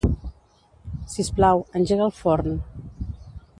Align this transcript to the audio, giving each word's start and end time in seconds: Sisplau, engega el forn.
Sisplau, 1.15 1.63
engega 1.81 2.09
el 2.09 2.17
forn. 2.23 2.59